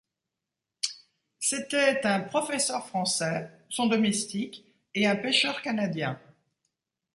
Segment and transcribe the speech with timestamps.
[1.37, 6.19] C’étaient un professeur français, son domestique et un pêcheur canadien.